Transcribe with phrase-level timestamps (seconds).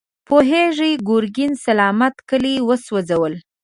[0.27, 3.33] پوهېږې، ګرګين سلامت کلي وسوځول.